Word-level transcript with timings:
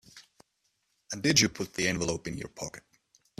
And 1.11 1.21
did 1.21 1.39
you 1.41 1.47
put 1.47 1.75
the 1.75 1.87
envelope 1.87 2.25
in 2.27 2.35
your 2.39 2.47
pocket? 2.49 2.81